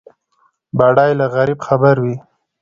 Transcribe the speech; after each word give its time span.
بډای 0.77 1.11
له 1.19 1.25
غریب 1.35 1.59
خبر 1.67 1.95
وي. 2.03 2.15